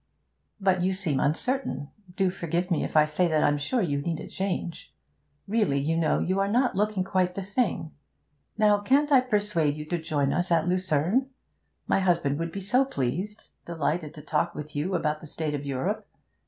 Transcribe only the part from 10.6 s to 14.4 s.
Lucerne? My husband would be so pleased delighted to